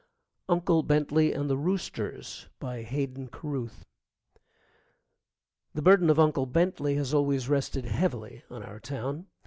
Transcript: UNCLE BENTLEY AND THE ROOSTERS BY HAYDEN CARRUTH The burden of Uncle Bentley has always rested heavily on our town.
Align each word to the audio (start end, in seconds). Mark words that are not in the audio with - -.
UNCLE 0.49 0.81
BENTLEY 0.81 1.31
AND 1.31 1.47
THE 1.47 1.55
ROOSTERS 1.57 2.49
BY 2.59 2.81
HAYDEN 2.81 3.27
CARRUTH 3.27 3.85
The 5.75 5.81
burden 5.83 6.09
of 6.09 6.19
Uncle 6.19 6.47
Bentley 6.47 6.95
has 6.95 7.13
always 7.13 7.47
rested 7.47 7.85
heavily 7.85 8.43
on 8.49 8.63
our 8.63 8.79
town. 8.79 9.27